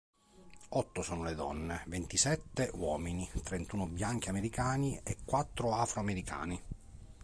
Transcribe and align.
Otto 0.69 1.03
sono 1.03 1.21
le 1.23 1.35
donne, 1.35 1.83
ventisette 1.85 2.71
uomini, 2.73 3.29
trentuno 3.43 3.85
bianchi 3.85 4.29
americani 4.29 4.99
e 5.03 5.17
quattro 5.23 5.75
afroamericani. 5.75 6.59